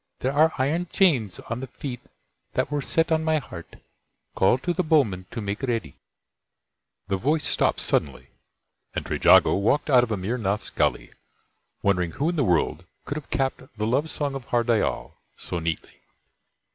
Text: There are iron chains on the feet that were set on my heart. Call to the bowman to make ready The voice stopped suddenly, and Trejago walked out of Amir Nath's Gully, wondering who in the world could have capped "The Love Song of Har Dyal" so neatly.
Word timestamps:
There 0.21 0.33
are 0.33 0.51
iron 0.57 0.87
chains 0.87 1.39
on 1.41 1.59
the 1.59 1.67
feet 1.67 2.01
that 2.53 2.71
were 2.71 2.81
set 2.81 3.11
on 3.11 3.23
my 3.23 3.37
heart. 3.37 3.75
Call 4.35 4.57
to 4.57 4.73
the 4.73 4.81
bowman 4.81 5.27
to 5.29 5.41
make 5.41 5.61
ready 5.61 5.93
The 7.07 7.17
voice 7.17 7.45
stopped 7.45 7.81
suddenly, 7.81 8.29
and 8.95 9.05
Trejago 9.05 9.53
walked 9.53 9.91
out 9.91 10.03
of 10.03 10.11
Amir 10.11 10.39
Nath's 10.39 10.71
Gully, 10.71 11.11
wondering 11.83 12.13
who 12.13 12.29
in 12.29 12.35
the 12.35 12.43
world 12.43 12.83
could 13.05 13.15
have 13.17 13.29
capped 13.29 13.61
"The 13.77 13.85
Love 13.85 14.09
Song 14.09 14.33
of 14.33 14.45
Har 14.45 14.63
Dyal" 14.63 15.19
so 15.37 15.59
neatly. 15.59 16.01